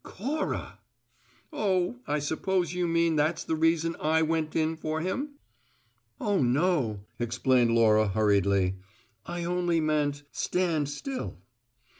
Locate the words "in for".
4.55-4.99